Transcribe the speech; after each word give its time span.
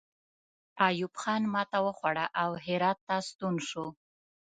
ایوب 0.87 1.13
خان 1.21 1.43
ماته 1.53 1.77
وخوړه 1.85 2.25
او 2.41 2.49
هرات 2.65 2.99
ته 3.07 3.15
ستون 3.27 3.55
شو. 3.67 3.85